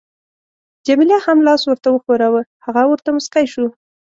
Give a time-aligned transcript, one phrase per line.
[0.85, 3.65] جميله هم لاس ورته وښوراوه، هغه ورته مسکی شو.